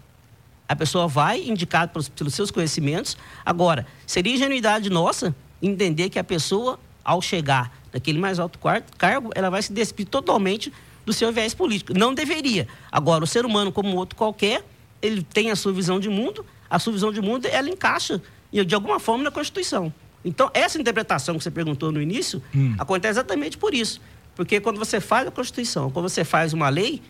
A 0.67 0.75
pessoa 0.75 1.07
vai 1.07 1.41
indicada 1.41 1.91
pelos, 1.91 2.09
pelos 2.09 2.33
seus 2.33 2.49
conhecimentos. 2.49 3.17
Agora, 3.45 3.85
seria 4.07 4.33
ingenuidade 4.33 4.89
nossa 4.89 5.35
entender 5.61 6.09
que 6.09 6.17
a 6.17 6.23
pessoa, 6.23 6.79
ao 7.03 7.21
chegar 7.21 7.71
daquele 7.91 8.19
mais 8.19 8.39
alto 8.39 8.57
cargo, 8.97 9.31
ela 9.35 9.49
vai 9.49 9.61
se 9.61 9.73
despir 9.73 10.07
totalmente 10.07 10.71
do 11.05 11.11
seu 11.11 11.31
viés 11.31 11.53
político. 11.53 11.93
Não 11.93 12.13
deveria. 12.13 12.67
Agora, 12.91 13.23
o 13.23 13.27
ser 13.27 13.45
humano, 13.45 13.71
como 13.71 13.95
outro 13.97 14.15
qualquer, 14.15 14.63
ele 15.01 15.23
tem 15.23 15.51
a 15.51 15.55
sua 15.55 15.73
visão 15.73 15.99
de 15.99 16.09
mundo, 16.09 16.45
a 16.69 16.79
sua 16.79 16.93
visão 16.93 17.11
de 17.11 17.21
mundo, 17.21 17.45
ela 17.47 17.69
encaixa, 17.69 18.21
de 18.51 18.75
alguma 18.75 18.99
forma, 18.99 19.23
na 19.23 19.31
Constituição. 19.31 19.93
Então, 20.23 20.49
essa 20.53 20.79
interpretação 20.79 21.37
que 21.37 21.43
você 21.43 21.51
perguntou 21.51 21.91
no 21.91 22.01
início, 22.01 22.41
hum. 22.55 22.75
acontece 22.77 23.19
exatamente 23.19 23.57
por 23.57 23.73
isso. 23.73 23.99
Porque 24.35 24.59
quando 24.59 24.77
você 24.77 24.99
faz 24.99 25.27
a 25.27 25.31
Constituição, 25.31 25.89
quando 25.89 26.07
você 26.07 26.23
faz 26.23 26.53
uma 26.53 26.69
lei, 26.69 27.01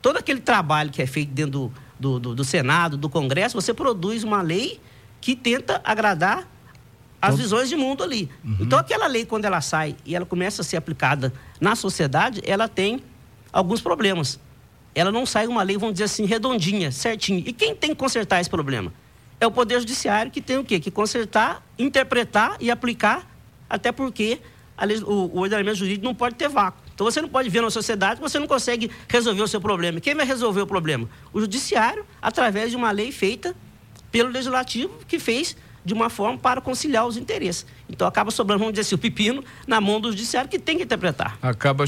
todo 0.00 0.16
aquele 0.16 0.40
trabalho 0.40 0.90
que 0.90 1.02
é 1.02 1.06
feito 1.06 1.30
dentro 1.32 1.72
do, 1.98 2.18
do, 2.18 2.34
do 2.34 2.44
Senado, 2.44 2.96
do 2.96 3.08
Congresso, 3.08 3.54
você 3.54 3.74
produz 3.74 4.24
uma 4.24 4.42
lei 4.42 4.80
que 5.20 5.36
tenta 5.36 5.80
agradar 5.84 6.48
as 7.20 7.36
visões 7.38 7.68
de 7.68 7.76
mundo 7.76 8.02
ali. 8.02 8.28
Uhum. 8.44 8.56
Então, 8.60 8.78
aquela 8.78 9.06
lei, 9.06 9.24
quando 9.24 9.44
ela 9.44 9.60
sai 9.60 9.94
e 10.04 10.16
ela 10.16 10.26
começa 10.26 10.62
a 10.62 10.64
ser 10.64 10.76
aplicada 10.76 11.32
na 11.60 11.76
sociedade, 11.76 12.42
ela 12.44 12.66
tem 12.66 13.00
alguns 13.52 13.80
problemas. 13.80 14.40
ela 14.94 15.12
não 15.12 15.24
sai 15.24 15.46
uma 15.46 15.62
lei, 15.62 15.78
vamos 15.78 15.94
dizer 15.94 16.04
assim, 16.04 16.26
redondinha, 16.26 16.90
certinha. 16.90 17.42
E 17.46 17.52
quem 17.52 17.74
tem 17.76 17.90
que 17.90 17.96
consertar 17.96 18.40
esse 18.40 18.50
problema? 18.50 18.92
É 19.42 19.46
o 19.46 19.50
Poder 19.50 19.80
Judiciário 19.80 20.30
que 20.30 20.40
tem 20.40 20.56
o 20.56 20.62
quê? 20.62 20.78
Que 20.78 20.88
consertar, 20.88 21.66
interpretar 21.76 22.56
e 22.60 22.70
aplicar, 22.70 23.28
até 23.68 23.90
porque 23.90 24.40
o, 25.04 25.36
o 25.36 25.40
ordenamento 25.40 25.78
jurídico 25.78 26.04
não 26.04 26.14
pode 26.14 26.36
ter 26.36 26.48
vácuo. 26.48 26.80
Então 26.94 27.04
você 27.04 27.20
não 27.20 27.28
pode 27.28 27.48
ver 27.48 27.60
na 27.60 27.68
sociedade 27.68 28.20
que 28.20 28.22
você 28.22 28.38
não 28.38 28.46
consegue 28.46 28.88
resolver 29.08 29.42
o 29.42 29.48
seu 29.48 29.60
problema. 29.60 30.00
Quem 30.00 30.14
vai 30.14 30.24
resolver 30.24 30.60
o 30.60 30.66
problema? 30.66 31.08
O 31.32 31.40
Judiciário, 31.40 32.06
através 32.22 32.70
de 32.70 32.76
uma 32.76 32.92
lei 32.92 33.10
feita 33.10 33.52
pelo 34.12 34.30
Legislativo, 34.30 34.92
que 35.08 35.18
fez 35.18 35.56
de 35.84 35.92
uma 35.92 36.08
forma 36.08 36.38
para 36.38 36.60
conciliar 36.60 37.04
os 37.04 37.16
interesses. 37.16 37.66
Então 37.90 38.06
acaba 38.06 38.30
sobrando, 38.30 38.60
vamos 38.60 38.74
dizer 38.74 38.82
assim, 38.82 38.94
o 38.94 38.98
pepino 38.98 39.42
na 39.66 39.80
mão 39.80 40.00
do 40.00 40.10
judiciário 40.10 40.48
que 40.48 40.56
tem 40.56 40.76
que 40.76 40.84
interpretar. 40.84 41.36
Acaba 41.42 41.84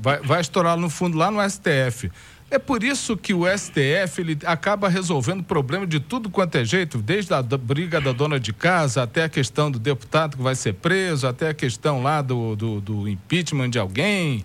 vai, 0.00 0.20
vai 0.20 0.40
estourar 0.40 0.76
no 0.76 0.90
fundo 0.90 1.16
lá 1.16 1.30
no 1.30 1.38
STF. 1.48 2.10
É 2.50 2.58
por 2.58 2.82
isso 2.82 3.16
que 3.16 3.32
o 3.32 3.44
STF 3.46 4.20
ele 4.20 4.38
acaba 4.44 4.88
resolvendo 4.88 5.40
o 5.40 5.44
problema 5.44 5.86
de 5.86 6.00
tudo 6.00 6.28
quanto 6.28 6.56
é 6.56 6.64
jeito, 6.64 6.98
desde 6.98 7.32
a 7.32 7.42
briga 7.42 8.00
da 8.00 8.10
dona 8.10 8.40
de 8.40 8.52
casa 8.52 9.04
até 9.04 9.22
a 9.22 9.28
questão 9.28 9.70
do 9.70 9.78
deputado 9.78 10.36
que 10.36 10.42
vai 10.42 10.56
ser 10.56 10.74
preso, 10.74 11.28
até 11.28 11.50
a 11.50 11.54
questão 11.54 12.02
lá 12.02 12.20
do, 12.20 12.56
do, 12.56 12.80
do 12.80 13.08
impeachment 13.08 13.70
de 13.70 13.78
alguém. 13.78 14.44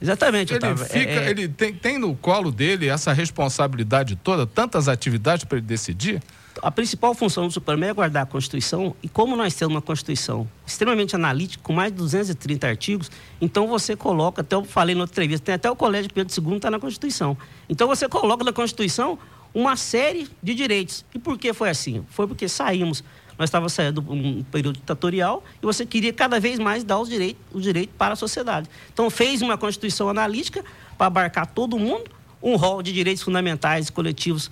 Exatamente, 0.00 0.54
ele 0.54 0.76
fica, 0.76 1.10
é, 1.10 1.26
é... 1.26 1.30
ele 1.30 1.48
tem, 1.48 1.74
tem 1.74 1.98
no 1.98 2.14
colo 2.14 2.52
dele 2.52 2.88
essa 2.88 3.12
responsabilidade 3.12 4.14
toda, 4.14 4.46
tantas 4.46 4.86
atividades 4.86 5.44
para 5.44 5.58
ele 5.58 5.66
decidir 5.66 6.22
a 6.62 6.70
principal 6.70 7.14
função 7.14 7.46
do 7.46 7.52
Supremo 7.52 7.84
é 7.84 7.92
guardar 7.92 8.24
a 8.24 8.26
Constituição, 8.26 8.94
e 9.02 9.08
como 9.08 9.36
nós 9.36 9.54
temos 9.54 9.74
uma 9.74 9.82
Constituição 9.82 10.48
extremamente 10.66 11.14
analítica, 11.14 11.62
com 11.62 11.72
mais 11.72 11.92
de 11.92 11.98
230 11.98 12.66
artigos, 12.66 13.10
então 13.40 13.66
você 13.66 13.96
coloca, 13.96 14.42
até 14.42 14.56
eu 14.56 14.64
falei 14.64 14.94
na 14.94 15.02
outra 15.02 15.14
entrevista, 15.14 15.46
tem 15.46 15.54
até 15.54 15.70
o 15.70 15.76
Colégio 15.76 16.12
Pedro 16.12 16.32
II 16.32 16.56
está 16.56 16.70
na 16.70 16.78
Constituição. 16.78 17.36
Então 17.68 17.86
você 17.86 18.08
coloca 18.08 18.44
na 18.44 18.52
Constituição 18.52 19.18
uma 19.54 19.76
série 19.76 20.28
de 20.42 20.54
direitos. 20.54 21.04
E 21.14 21.18
por 21.18 21.38
que 21.38 21.52
foi 21.52 21.70
assim? 21.70 22.04
Foi 22.10 22.26
porque 22.26 22.48
saímos, 22.48 23.02
nós 23.38 23.48
estávamos 23.48 23.72
saindo 23.72 24.00
de 24.00 24.10
um 24.10 24.42
período 24.44 24.76
ditatorial 24.76 25.42
e 25.62 25.66
você 25.66 25.86
queria 25.86 26.12
cada 26.12 26.38
vez 26.38 26.58
mais 26.58 26.84
dar 26.84 26.98
os 26.98 27.08
direitos, 27.08 27.42
o 27.52 27.60
direito 27.60 27.90
para 27.96 28.12
a 28.12 28.16
sociedade. 28.16 28.68
Então 28.92 29.08
fez 29.08 29.42
uma 29.42 29.56
Constituição 29.56 30.08
analítica 30.08 30.64
para 30.96 31.06
abarcar 31.06 31.46
todo 31.46 31.78
mundo, 31.78 32.10
um 32.42 32.56
rol 32.56 32.82
de 32.82 32.92
direitos 32.92 33.22
fundamentais 33.22 33.88
e 33.88 33.92
coletivos 33.92 34.50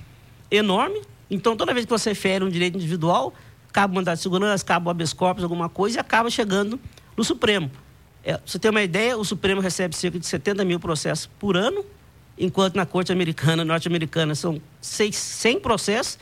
enorme, 0.50 1.00
então, 1.30 1.56
toda 1.56 1.74
vez 1.74 1.84
que 1.84 1.90
você 1.90 2.14
fere 2.14 2.44
um 2.44 2.48
direito 2.48 2.76
individual, 2.76 3.34
cabe 3.72 3.94
mandado 3.94 4.16
de 4.16 4.22
segurança, 4.22 4.64
cabe 4.64 4.86
o 4.86 4.90
habeas 4.90 5.12
corpus, 5.12 5.42
alguma 5.44 5.68
coisa, 5.68 5.98
e 5.98 6.00
acaba 6.00 6.30
chegando 6.30 6.80
no 7.16 7.24
Supremo. 7.24 7.70
É, 8.24 8.40
você 8.44 8.58
tem 8.58 8.70
uma 8.70 8.82
ideia, 8.82 9.16
o 9.16 9.24
Supremo 9.24 9.60
recebe 9.60 9.94
cerca 9.94 10.18
de 10.18 10.26
70 10.26 10.64
mil 10.64 10.80
processos 10.80 11.26
por 11.38 11.56
ano, 11.56 11.84
enquanto 12.38 12.76
na 12.76 12.86
Corte 12.86 13.12
Americana, 13.12 13.64
norte-americana, 13.64 14.34
são 14.34 14.60
100 14.80 15.60
processos, 15.60 16.18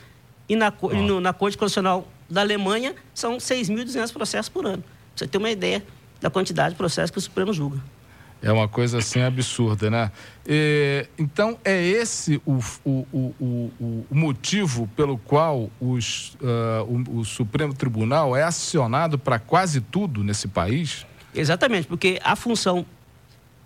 e 0.49 0.55
na, 0.55 0.73
e 0.91 0.97
no, 0.97 1.19
na 1.19 1.33
Corte 1.33 1.57
Constitucional 1.57 2.07
da 2.29 2.41
Alemanha 2.41 2.95
são 3.13 3.37
6.200 3.37 4.11
processos 4.13 4.49
por 4.49 4.65
ano. 4.65 4.83
Você 5.15 5.27
tem 5.27 5.39
uma 5.39 5.49
ideia 5.49 5.83
da 6.21 6.29
quantidade 6.29 6.71
de 6.71 6.77
processos 6.77 7.11
que 7.11 7.17
o 7.17 7.21
Supremo 7.21 7.53
julga. 7.53 7.81
É 8.41 8.51
uma 8.51 8.67
coisa 8.67 8.99
assim 8.99 9.21
absurda, 9.21 9.89
né? 9.89 10.11
E, 10.45 11.07
então, 11.17 11.57
é 11.65 11.83
esse 11.83 12.41
o, 12.45 12.59
o, 12.85 13.05
o, 13.11 13.71
o, 13.79 14.05
motivo 14.11 14.87
pelo 14.95 15.17
qual 15.17 15.71
os, 15.79 16.35
uh, 16.35 17.19
o, 17.19 17.25
Supremo 17.25 17.73
Tribunal 17.73 18.35
é 18.35 18.43
acionado 18.43 19.17
para 19.17 19.39
quase 19.39 19.81
tudo 19.81 20.23
nesse 20.23 20.47
país? 20.47 21.05
Exatamente, 21.33 21.87
porque 21.87 22.19
a 22.23 22.35
função 22.35 22.85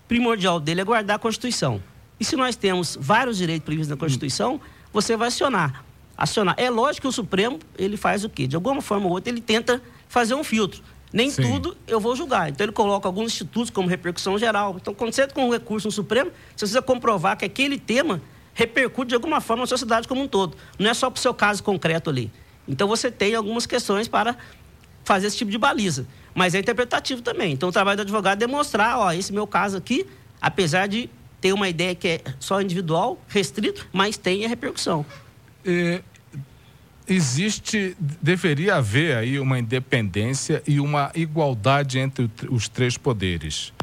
primordial 0.08 0.60
dele 0.60 0.82
é 0.82 0.84
guardar 0.84 1.18
a 1.18 1.20
Constituição. 1.20 1.82
E 2.20 2.24
se 2.24 2.36
nós 2.36 2.56
temos 2.56 2.98
vários 3.00 3.38
direitos 3.38 3.66
previstos 3.66 3.90
na 3.90 3.98
Constituição, 3.98 4.60
você 4.94 5.18
vai 5.18 5.28
acionar. 5.28 5.84
Acionar. 6.18 6.56
É 6.58 6.70
lógico 6.70 7.01
que 7.01 7.08
o 7.08 7.12
Supremo, 7.12 7.60
ele 7.78 7.98
faz 7.98 8.24
o 8.24 8.30
quê? 8.30 8.48
De 8.48 8.56
alguma 8.56 8.82
forma 8.82 9.06
ou 9.08 9.13
outra, 9.13 9.32
ele 9.32 9.42
tenta 9.42 9.82
fazer 10.08 10.34
um 10.34 10.44
filtro. 10.44 10.82
Nem 11.13 11.30
Sim. 11.30 11.41
tudo 11.44 11.77
eu 11.88 12.00
vou 12.00 12.15
julgar. 12.15 12.50
Então 12.50 12.65
ele 12.65 12.72
coloca 12.72 13.08
alguns 13.08 13.34
institutos 13.34 13.70
como 13.70 13.88
repercussão 13.88 14.38
geral. 14.38 14.77
Então, 14.80 14.94
quando 14.94 15.13
você 15.13 15.24
entra 15.24 15.36
com 15.36 15.46
um 15.46 15.51
recurso 15.51 15.88
no 15.88 15.91
Supremo, 15.91 16.32
você 16.32 16.60
precisa 16.60 16.82
comprovar 16.82 17.38
que 17.38 17.46
aquele 17.46 17.77
tema 17.77 18.22
repercute 18.53 19.10
de 19.10 19.15
alguma 19.15 19.41
forma 19.41 19.63
na 19.63 19.68
sociedade 19.68 20.08
como 20.08 20.22
um 20.22 20.27
todo. 20.27 20.56
Não 20.80 20.89
é 20.89 20.94
só 20.94 21.10
para 21.10 21.18
o 21.18 21.22
seu 21.22 21.34
caso 21.34 21.63
concreto 21.63 22.10
ali. 22.10 22.32
Então 22.68 22.88
você 22.88 23.12
tem 23.12 23.36
algumas 23.36 23.65
questões 23.65 24.08
para 24.08 24.38
fazer 25.03 25.27
esse 25.27 25.38
tipo 25.38 25.51
de 25.51 25.58
baliza. 25.58 26.06
Mas 26.34 26.56
é 26.56 26.60
interpretativo 26.60 27.22
também. 27.22 27.53
Então 27.53 27.70
o 27.70 27.72
trabalho 27.72 27.98
do 27.98 28.01
advogado 28.01 28.38
é 28.41 28.46
demonstrar, 28.46 28.98
ó, 28.98 29.12
esse 29.12 29.34
meu 29.34 29.46
caso 29.46 29.77
aqui, 29.77 30.06
apesar 30.41 30.88
de 30.88 31.10
ter 31.41 31.53
uma 31.53 31.68
ideia 31.68 31.96
que 31.96 32.08
é 32.08 32.22
só 32.39 32.62
individual, 32.62 33.20
restrito, 33.27 33.88
mas 33.91 34.15
tem 34.15 34.46
a 34.46 34.48
repercussão. 34.48 35.06
É, 35.65 36.01
existe, 37.13 37.96
deveria 38.00 38.75
haver 38.75 39.18
aí 39.18 39.39
uma 39.39 39.60
independência 39.60 40.63
e 40.65 40.80
uma 40.80 41.12
igualdade 41.13 42.00
entre 42.00 42.30
os 42.50 42.70
três 42.70 42.98
poderes. 42.98 43.74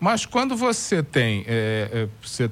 Mas 0.00 0.26
quando 0.26 0.56
você 0.56 1.00
tem 1.00 1.44
é, 1.46 2.08
você, 2.20 2.50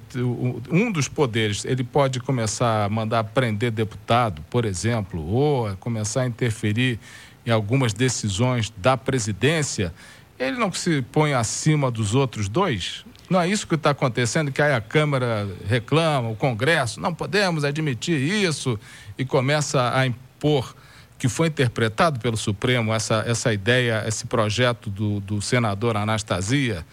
um 0.71 0.93
dos 0.93 1.09
poderes, 1.09 1.65
ele 1.65 1.83
pode 1.83 2.21
começar 2.21 2.85
a 2.85 2.89
mandar 2.89 3.25
prender 3.25 3.73
deputado, 3.73 4.41
por 4.49 4.65
exemplo, 4.65 5.21
ou 5.27 5.77
começar 5.79 6.23
a 6.23 6.27
interferir 6.27 7.01
em 7.45 7.51
algumas 7.51 7.93
decisões 7.93 8.73
da 8.77 8.97
presidência, 8.97 9.93
ele 10.39 10.57
não 10.59 10.73
se 10.73 11.03
põe 11.11 11.35
acima 11.35 11.91
dos 11.91 12.15
outros 12.15 12.49
dois? 12.49 13.05
Não 13.29 13.41
é 13.41 13.49
isso 13.49 13.67
que 13.67 13.75
está 13.75 13.91
acontecendo, 13.91 14.51
que 14.51 14.63
aí 14.63 14.73
a 14.73 14.81
Câmara 14.81 15.49
reclama, 15.69 16.29
o 16.29 16.37
Congresso, 16.37 17.01
não 17.01 17.15
podemos 17.15 17.65
admitir 17.65 18.19
isso, 18.19 18.79
e 19.21 19.25
começa 19.27 19.95
a 19.95 20.07
impor 20.07 20.75
que 21.19 21.29
foi 21.29 21.49
interpretado 21.49 22.19
pelo 22.19 22.39
Supremo, 22.39 22.95
essa, 22.95 23.23
essa 23.27 23.53
ideia, 23.53 24.03
esse 24.09 24.27
projeto 24.27 24.89
do, 24.89 25.21
do 25.21 25.43
senador 25.43 25.95
Anastasia, 25.95 26.87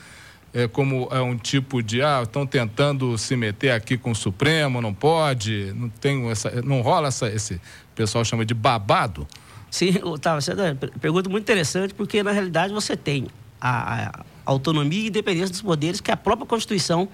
é, 0.53 0.67
como 0.67 1.07
é 1.09 1.21
um 1.21 1.37
tipo 1.37 1.81
de, 1.81 2.01
ah, 2.01 2.23
estão 2.23 2.45
tentando 2.45 3.17
se 3.17 3.37
meter 3.37 3.71
aqui 3.71 3.97
com 3.97 4.11
o 4.11 4.15
Supremo, 4.15 4.81
não 4.81 4.93
pode, 4.93 5.71
não 5.73 5.87
tem 5.87 6.29
essa, 6.29 6.61
não 6.61 6.81
rola 6.81 7.07
essa, 7.07 7.29
esse, 7.29 7.53
o 7.53 7.95
pessoal 7.95 8.25
chama 8.25 8.45
de 8.45 8.53
babado. 8.53 9.25
Sim, 9.71 9.97
Otávio, 10.03 10.43
é 10.51 10.71
uma 10.71 10.75
pergunta 10.99 11.29
muito 11.29 11.43
interessante, 11.45 11.93
porque 11.93 12.21
na 12.21 12.31
realidade 12.31 12.73
você 12.73 12.97
tem 12.97 13.27
a, 13.61 14.09
a 14.09 14.25
autonomia 14.45 15.05
e 15.05 15.07
independência 15.07 15.51
dos 15.51 15.61
poderes 15.61 16.01
que 16.01 16.11
a 16.11 16.17
própria 16.17 16.45
Constituição 16.45 17.07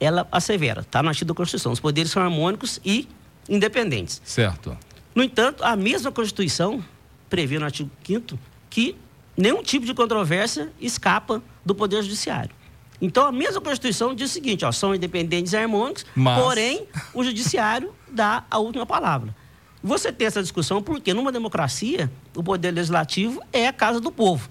ela 0.00 0.26
assevera, 0.32 0.80
está 0.80 1.04
no 1.04 1.08
artigo 1.08 1.28
da 1.28 1.34
Constituição. 1.34 1.70
Os 1.70 1.78
poderes 1.78 2.10
são 2.10 2.20
harmônicos 2.20 2.80
e 2.84 3.08
independentes. 3.48 4.20
Certo. 4.24 4.76
No 5.14 5.22
entanto, 5.22 5.64
a 5.64 5.74
mesma 5.74 6.12
Constituição 6.12 6.84
prevê 7.28 7.58
no 7.58 7.64
artigo 7.64 7.90
5 8.04 8.38
que 8.70 8.96
nenhum 9.36 9.62
tipo 9.62 9.86
de 9.86 9.94
controvérsia 9.94 10.72
escapa 10.80 11.42
do 11.64 11.74
Poder 11.74 12.02
Judiciário. 12.02 12.54
Então, 13.00 13.26
a 13.26 13.32
mesma 13.32 13.60
Constituição 13.60 14.14
diz 14.14 14.30
o 14.30 14.32
seguinte: 14.32 14.64
ó, 14.64 14.72
são 14.72 14.94
independentes 14.94 15.52
e 15.52 15.56
harmônicos, 15.56 16.04
Mas... 16.14 16.42
porém, 16.42 16.86
o 17.14 17.22
Judiciário 17.22 17.94
dá 18.10 18.44
a 18.50 18.58
última 18.58 18.84
palavra. 18.84 19.34
Você 19.82 20.12
tem 20.12 20.26
essa 20.26 20.42
discussão 20.42 20.82
porque, 20.82 21.14
numa 21.14 21.30
democracia, 21.30 22.10
o 22.34 22.42
Poder 22.42 22.72
Legislativo 22.72 23.40
é 23.52 23.68
a 23.68 23.72
casa 23.72 24.00
do 24.00 24.10
povo. 24.10 24.50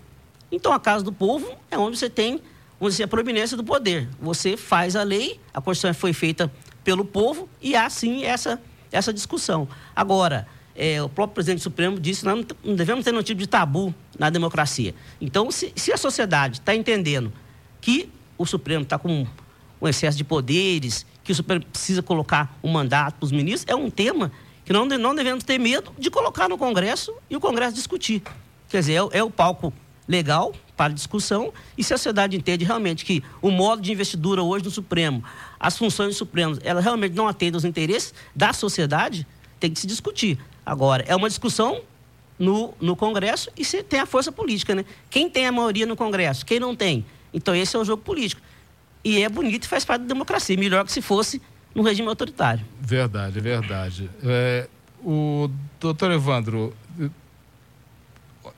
Então, 0.49 0.71
a 0.71 0.79
casa 0.79 1.03
do 1.03 1.11
povo 1.11 1.51
é 1.69 1.77
onde 1.77 1.97
você 1.97 2.09
tem 2.09 2.41
vamos 2.79 2.93
dizer, 2.93 3.03
a 3.03 3.07
proeminência 3.07 3.57
do 3.57 3.63
poder. 3.63 4.07
Você 4.21 4.55
faz 4.55 4.95
a 4.95 5.03
lei, 5.03 5.39
a 5.53 5.61
Constituição 5.61 5.99
foi 5.99 6.13
feita 6.13 6.51
pelo 6.83 7.03
povo 7.03 7.49
e 7.61 7.75
há 7.75 7.89
sim 7.89 8.23
essa, 8.23 8.61
essa 8.91 9.13
discussão. 9.13 9.67
Agora, 9.95 10.47
é, 10.75 11.01
o 11.01 11.09
próprio 11.09 11.35
presidente 11.35 11.61
Supremo 11.61 11.99
disse 11.99 12.21
que 12.21 12.27
nós 12.27 12.45
não 12.63 12.75
devemos 12.75 13.03
ter 13.03 13.11
nenhum 13.11 13.23
tipo 13.23 13.39
de 13.39 13.47
tabu 13.47 13.93
na 14.17 14.29
democracia. 14.29 14.93
Então, 15.19 15.49
se, 15.49 15.73
se 15.75 15.91
a 15.91 15.97
sociedade 15.97 16.59
está 16.59 16.75
entendendo 16.75 17.33
que 17.81 18.09
o 18.37 18.45
Supremo 18.45 18.83
está 18.83 18.99
com 18.99 19.25
um 19.81 19.87
excesso 19.87 20.17
de 20.17 20.23
poderes, 20.23 21.05
que 21.23 21.31
o 21.31 21.35
Supremo 21.35 21.65
precisa 21.65 22.01
colocar 22.03 22.57
um 22.63 22.71
mandato 22.71 23.15
para 23.15 23.25
os 23.25 23.31
ministros, 23.31 23.65
é 23.67 23.75
um 23.75 23.89
tema 23.89 24.31
que 24.63 24.71
não, 24.71 24.85
não 24.85 25.15
devemos 25.15 25.43
ter 25.43 25.57
medo 25.57 25.91
de 25.97 26.11
colocar 26.11 26.47
no 26.47 26.57
Congresso 26.57 27.13
e 27.29 27.35
o 27.35 27.39
Congresso 27.39 27.75
discutir. 27.75 28.21
Quer 28.69 28.79
dizer, 28.79 28.93
é, 28.93 29.19
é 29.19 29.23
o 29.23 29.31
palco 29.31 29.73
legal 30.07 30.53
para 30.77 30.93
discussão 30.93 31.51
e 31.75 31.83
se 31.83 31.93
a 31.93 31.97
sociedade 31.97 32.37
entende 32.37 32.63
realmente 32.63 33.03
que 33.03 33.23
o 33.41 33.49
modo 33.49 33.81
de 33.81 33.91
investidura 33.91 34.43
hoje 34.43 34.63
no 34.63 34.71
Supremo, 34.71 35.23
as 35.59 35.75
funções 35.75 36.09
do 36.09 36.17
Supremo, 36.17 36.57
ela 36.63 36.79
realmente 36.79 37.15
não 37.15 37.27
atendem 37.27 37.55
aos 37.55 37.65
interesses 37.65 38.13
da 38.35 38.53
sociedade, 38.53 39.27
tem 39.59 39.71
que 39.71 39.79
se 39.79 39.87
discutir. 39.87 40.37
Agora, 40.63 41.03
é 41.07 41.15
uma 41.15 41.27
discussão 41.27 41.81
no, 42.37 42.73
no 42.79 42.95
Congresso 42.95 43.49
e 43.57 43.65
você 43.65 43.81
tem 43.81 43.99
a 43.99 44.05
força 44.05 44.31
política, 44.31 44.75
né? 44.75 44.85
Quem 45.09 45.29
tem 45.29 45.47
a 45.47 45.51
maioria 45.51 45.85
no 45.85 45.95
Congresso? 45.95 46.45
Quem 46.45 46.59
não 46.59 46.75
tem? 46.75 47.03
Então, 47.33 47.55
esse 47.55 47.75
é 47.75 47.79
o 47.79 47.83
jogo 47.83 48.03
político. 48.03 48.41
E 49.03 49.23
é 49.23 49.29
bonito 49.29 49.65
e 49.65 49.67
faz 49.67 49.83
parte 49.83 50.01
da 50.01 50.07
democracia. 50.07 50.55
Melhor 50.57 50.85
que 50.85 50.91
se 50.91 51.01
fosse 51.01 51.41
no 51.73 51.81
regime 51.81 52.07
autoritário. 52.07 52.63
Verdade, 52.79 53.39
verdade. 53.39 54.09
É, 54.23 54.67
o 55.03 55.49
doutor 55.79 56.11
Evandro, 56.11 56.75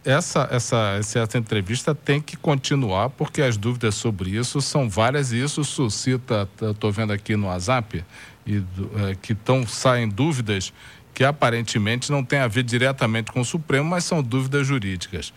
essa, 0.04 0.48
essa, 0.52 0.98
essa 0.98 1.38
entrevista 1.38 1.94
tem 1.94 2.22
que 2.22 2.38
continuar, 2.38 3.10
porque 3.10 3.42
as 3.42 3.58
dúvidas 3.58 3.96
sobre 3.96 4.32
isso 4.32 4.62
são 4.62 4.90
várias 4.90 5.32
e 5.32 5.42
isso 5.42 5.64
suscita, 5.64 6.48
estou 6.62 6.92
vendo 6.92 7.12
aqui 7.12 7.36
no 7.36 7.48
WhatsApp, 7.48 8.04
e 8.46 8.58
é, 8.58 9.16
que 9.22 9.36
tão, 9.36 9.68
saem 9.68 10.08
dúvidas 10.08 10.74
que 11.14 11.24
aparentemente 11.24 12.12
não 12.12 12.24
têm 12.24 12.40
a 12.40 12.48
ver 12.48 12.64
diretamente 12.64 13.32
com 13.32 13.42
o 13.42 13.46
Supremo, 13.46 13.90
mas 13.90 14.06
são 14.06 14.24
dúvidas 14.24 14.66
jurídicas. 14.66 15.34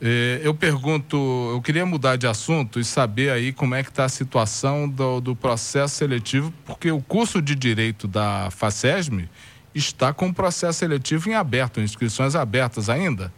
É, 0.00 0.40
eu 0.42 0.54
pergunto, 0.54 1.16
eu 1.52 1.60
queria 1.60 1.84
mudar 1.84 2.16
de 2.16 2.26
assunto 2.26 2.80
e 2.80 2.84
saber 2.84 3.30
aí 3.30 3.52
como 3.52 3.74
é 3.74 3.82
que 3.82 3.90
está 3.90 4.06
a 4.06 4.08
situação 4.08 4.88
do, 4.88 5.20
do, 5.20 5.36
processo 5.36 5.96
seletivo, 5.96 6.50
porque 6.64 6.90
o 6.90 7.02
curso 7.02 7.42
de 7.42 7.54
Direito 7.54 8.08
da 8.08 8.50
FACESM 8.50 9.28
está 9.74 10.14
com 10.14 10.28
o 10.28 10.34
processo 10.34 10.78
seletivo 10.78 11.28
em 11.28 11.34
aberto, 11.34 11.82
inscrições 11.82 12.34
abertas 12.34 12.88
ainda? 12.88 13.30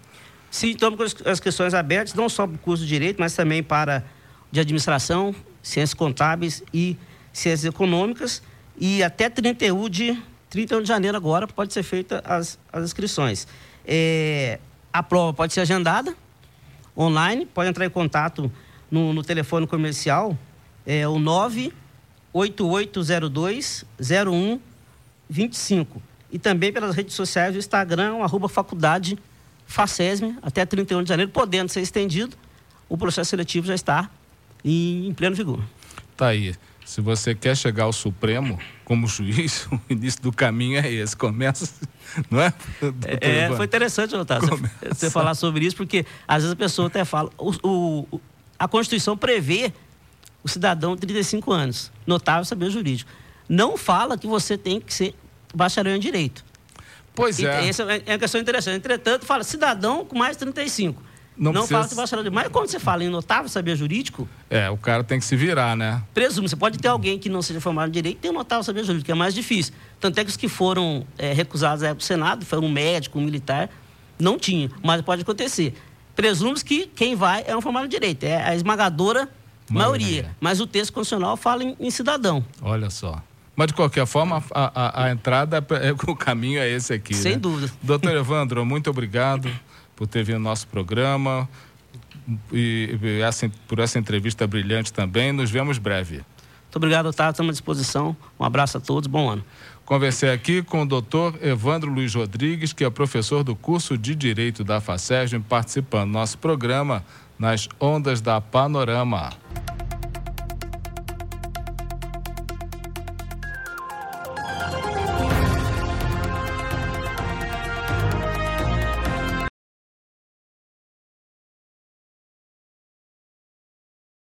Estamos 0.52 1.14
com 1.14 1.22
as 1.24 1.32
inscrições 1.32 1.72
abertas, 1.72 2.12
não 2.12 2.28
só 2.28 2.46
para 2.46 2.56
o 2.56 2.58
curso 2.58 2.82
de 2.82 2.88
Direito, 2.90 3.16
mas 3.18 3.34
também 3.34 3.62
para 3.62 4.04
de 4.50 4.60
Administração, 4.60 5.34
Ciências 5.62 5.94
Contábeis 5.94 6.62
e 6.74 6.98
Ciências 7.32 7.64
Econômicas. 7.64 8.42
E 8.78 9.02
até 9.02 9.30
31 9.30 9.88
de, 9.88 10.22
31 10.50 10.82
de 10.82 10.88
janeiro 10.88 11.16
agora 11.16 11.48
pode 11.48 11.72
ser 11.72 11.82
feita 11.82 12.22
as, 12.24 12.58
as 12.70 12.84
inscrições. 12.84 13.48
É, 13.86 14.60
a 14.92 15.02
prova 15.02 15.32
pode 15.32 15.54
ser 15.54 15.62
agendada 15.62 16.14
online, 16.96 17.44
pode 17.46 17.70
entrar 17.70 17.86
em 17.86 17.90
contato 17.90 18.52
no, 18.90 19.14
no 19.14 19.22
telefone 19.22 19.66
comercial, 19.66 20.36
é 20.86 21.08
o 21.08 21.18
98802 21.18 23.86
0125. 23.98 26.02
E 26.30 26.38
também 26.38 26.70
pelas 26.70 26.94
redes 26.94 27.14
sociais, 27.14 27.54
o 27.54 27.58
Instagram, 27.58 28.22
arroba 28.22 28.50
faculdade 28.50 29.18
FACESM, 29.72 30.36
até 30.42 30.66
31 30.66 31.02
de 31.02 31.08
janeiro, 31.08 31.30
podendo 31.30 31.70
ser 31.70 31.80
estendido, 31.80 32.36
o 32.88 32.96
processo 32.96 33.30
seletivo 33.30 33.66
já 33.66 33.74
está 33.74 34.10
em, 34.64 35.12
pleno 35.14 35.34
vigor. 35.34 35.60
Tá 36.16 36.28
aí. 36.28 36.54
Se 36.84 37.00
você 37.00 37.34
quer 37.34 37.56
chegar 37.56 37.84
ao 37.84 37.92
Supremo 37.92 38.58
como 38.84 39.06
juiz, 39.06 39.66
o 39.72 39.80
início 39.88 40.20
do 40.20 40.30
caminho 40.30 40.78
é 40.78 40.92
esse. 40.92 41.16
Começa, 41.16 41.72
não 42.30 42.40
é? 42.40 42.52
É, 43.20 43.48
foi 43.56 43.64
interessante, 43.64 44.14
Otávio, 44.14 44.48
você, 44.48 44.88
você 44.88 45.10
falar 45.10 45.34
sobre 45.34 45.64
isso, 45.64 45.76
porque 45.76 46.04
às 46.28 46.42
vezes 46.42 46.52
a 46.52 46.56
pessoa 46.56 46.88
até 46.88 47.04
fala. 47.04 47.30
O, 47.38 48.06
o, 48.12 48.20
a 48.58 48.68
Constituição 48.68 49.16
prevê 49.16 49.72
o 50.44 50.48
cidadão 50.48 50.94
de 50.94 51.00
35 51.00 51.50
anos, 51.50 51.90
notável 52.06 52.44
saber 52.44 52.68
jurídico. 52.70 53.10
Não 53.48 53.76
fala 53.76 54.18
que 54.18 54.26
você 54.26 54.58
tem 54.58 54.80
que 54.80 54.92
ser 54.92 55.14
bacharel 55.54 55.96
em 55.96 56.00
direito. 56.00 56.44
Pois 57.14 57.38
é. 57.40 57.68
Essa 57.68 57.82
é 57.82 58.12
uma 58.12 58.18
questão 58.18 58.40
interessante. 58.40 58.76
Entretanto, 58.76 59.26
fala 59.26 59.44
cidadão 59.44 60.04
com 60.04 60.16
mais 60.16 60.36
de 60.36 60.40
35. 60.40 61.02
Não, 61.36 61.52
não 61.52 61.66
precisa... 61.66 61.78
fala 61.78 61.88
de 61.88 61.94
bacharel. 61.94 62.32
Mas 62.32 62.48
quando 62.48 62.68
você 62.68 62.78
fala 62.78 63.04
em 63.04 63.08
notável 63.08 63.48
saber 63.48 63.74
jurídico. 63.76 64.28
É, 64.50 64.68
o 64.70 64.76
cara 64.76 65.02
tem 65.02 65.18
que 65.18 65.24
se 65.24 65.34
virar, 65.34 65.76
né? 65.76 66.02
Presumo. 66.12 66.48
Você 66.48 66.56
pode 66.56 66.78
ter 66.78 66.88
alguém 66.88 67.18
que 67.18 67.28
não 67.28 67.42
seja 67.42 67.60
formado 67.60 67.88
em 67.88 67.92
direito 67.92 68.18
e 68.18 68.20
tem 68.20 68.30
um 68.30 68.34
notável 68.34 68.62
saber 68.62 68.84
jurídico, 68.84 69.06
que 69.06 69.12
é 69.12 69.14
mais 69.14 69.34
difícil. 69.34 69.72
Tanto 69.98 70.18
é 70.18 70.24
que 70.24 70.30
os 70.30 70.36
que 70.36 70.48
foram 70.48 71.06
é, 71.18 71.32
recusados 71.32 71.82
para 71.82 71.96
o 71.96 72.00
Senado, 72.00 72.44
foi 72.44 72.58
um 72.58 72.70
médico, 72.70 73.18
um 73.18 73.22
militar, 73.22 73.70
não 74.18 74.38
tinha. 74.38 74.70
Mas 74.82 75.00
pode 75.00 75.22
acontecer. 75.22 75.74
Presumo 76.14 76.54
que 76.54 76.86
quem 76.86 77.16
vai 77.16 77.44
é 77.46 77.56
um 77.56 77.60
formado 77.60 77.86
em 77.86 77.88
direito. 77.88 78.24
É 78.24 78.50
a 78.50 78.54
esmagadora 78.54 79.28
maioria. 79.70 80.06
maioria. 80.06 80.36
Mas 80.40 80.60
o 80.60 80.66
texto 80.66 80.92
constitucional 80.92 81.36
fala 81.36 81.64
em, 81.64 81.76
em 81.80 81.90
cidadão. 81.90 82.44
Olha 82.60 82.90
só. 82.90 83.22
Mas, 83.54 83.68
de 83.68 83.74
qualquer 83.74 84.06
forma, 84.06 84.42
a, 84.52 84.72
a, 84.74 85.04
a 85.04 85.10
entrada, 85.10 85.64
é, 85.82 85.92
o 85.92 86.16
caminho 86.16 86.58
é 86.60 86.68
esse 86.70 86.94
aqui. 86.94 87.14
Sem 87.14 87.32
né? 87.32 87.38
dúvida. 87.38 87.72
Doutor 87.82 88.12
Evandro, 88.16 88.64
muito 88.64 88.88
obrigado 88.88 89.50
por 89.94 90.06
ter 90.06 90.24
vindo 90.24 90.38
no 90.38 90.44
nosso 90.44 90.66
programa 90.68 91.48
e, 92.52 92.98
e 93.02 93.20
essa, 93.20 93.50
por 93.68 93.78
essa 93.78 93.98
entrevista 93.98 94.46
brilhante 94.46 94.92
também. 94.92 95.32
Nos 95.32 95.50
vemos 95.50 95.78
breve. 95.78 96.16
Muito 96.16 96.76
obrigado, 96.76 97.06
Otávio. 97.06 97.32
Estamos 97.32 97.50
à 97.50 97.52
disposição. 97.52 98.16
Um 98.40 98.44
abraço 98.44 98.78
a 98.78 98.80
todos. 98.80 99.06
Bom 99.06 99.28
ano. 99.28 99.44
Conversei 99.84 100.30
aqui 100.30 100.62
com 100.62 100.82
o 100.82 100.86
doutor 100.86 101.34
Evandro 101.42 101.90
Luiz 101.90 102.14
Rodrigues, 102.14 102.72
que 102.72 102.84
é 102.84 102.88
professor 102.88 103.44
do 103.44 103.54
curso 103.54 103.98
de 103.98 104.14
Direito 104.14 104.64
da 104.64 104.80
FACESM, 104.80 105.40
participando 105.40 106.06
do 106.08 106.12
nosso 106.12 106.38
programa 106.38 107.04
nas 107.38 107.68
ondas 107.78 108.20
da 108.22 108.40
Panorama. 108.40 109.30